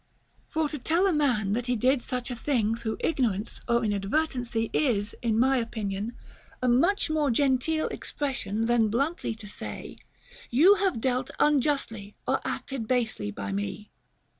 t 0.01 0.03
For 0.53 0.67
to 0.69 0.79
tell 0.79 1.05
a 1.05 1.13
man 1.13 1.53
that 1.53 1.67
he 1.67 1.75
did 1.75 2.01
such 2.01 2.31
a 2.31 2.35
thing 2.35 2.73
through 2.73 2.97
igno 3.03 3.33
rance 3.33 3.61
or 3.69 3.83
inadvertency 3.85 4.71
is, 4.73 5.13
in 5.21 5.37
my 5.37 5.57
opinion, 5.57 6.15
a 6.59 6.67
much 6.67 7.11
more 7.11 7.29
genteel 7.29 7.87
expression 7.89 8.65
than 8.65 8.87
bluntly 8.89 9.35
to 9.35 9.47
say," 9.47 9.97
You 10.59 10.73
have 10.73 11.01
dealt 11.01 11.29
un 11.37 11.61
justly 11.61 12.15
or 12.27 12.41
acted 12.43 12.87
basely 12.87 13.29
by 13.29 13.51
me." 13.51 13.91